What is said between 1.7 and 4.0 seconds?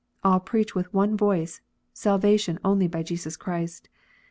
salvation only by Jesus Christ.